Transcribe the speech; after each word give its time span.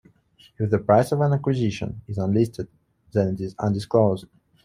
If 0.57 0.71
the 0.71 0.79
price 0.79 1.11
of 1.11 1.21
an 1.21 1.31
acquisition 1.31 2.01
is 2.07 2.17
unlisted, 2.17 2.67
then 3.11 3.35
it 3.35 3.41
is 3.41 3.55
undisclosed. 3.59 4.25